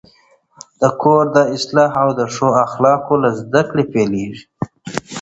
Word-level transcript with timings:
د 0.81 0.83
کور 1.01 1.25
اصلاح 1.57 1.93
د 2.19 2.21
ښو 2.33 2.47
اخلاقو 2.65 3.13
له 3.23 3.29
زده 3.39 3.61
کړې 3.69 3.83
پیلېږي. 3.93 4.45